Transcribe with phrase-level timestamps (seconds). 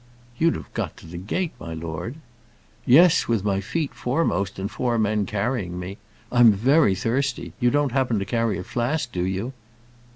[0.39, 2.15] "You'd have got to the gate, my lord."
[2.87, 5.99] "Yes; with my feet foremost, and four men carrying me.
[6.31, 7.53] I'm very thirsty.
[7.59, 9.53] You don't happen to carry a flask, do you?"